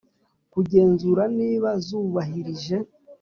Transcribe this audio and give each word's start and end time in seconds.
kugenzura 0.53 1.23
niba 1.39 1.69
zubahirije 1.85 2.77